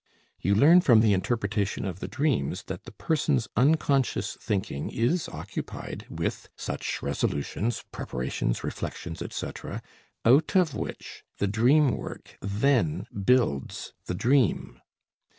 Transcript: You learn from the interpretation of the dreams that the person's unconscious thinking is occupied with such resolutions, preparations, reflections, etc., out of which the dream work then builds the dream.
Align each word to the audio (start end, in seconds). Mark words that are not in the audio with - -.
You 0.39 0.55
learn 0.55 0.81
from 0.81 1.01
the 1.01 1.13
interpretation 1.13 1.85
of 1.85 1.99
the 1.99 2.07
dreams 2.07 2.63
that 2.63 2.85
the 2.85 2.91
person's 2.91 3.47
unconscious 3.55 4.35
thinking 4.35 4.89
is 4.89 5.29
occupied 5.29 6.07
with 6.09 6.49
such 6.57 7.03
resolutions, 7.03 7.83
preparations, 7.91 8.63
reflections, 8.63 9.21
etc., 9.21 9.83
out 10.25 10.55
of 10.55 10.73
which 10.73 11.23
the 11.37 11.45
dream 11.45 11.95
work 11.95 12.39
then 12.41 13.05
builds 13.23 13.93
the 14.07 14.15
dream. 14.15 14.81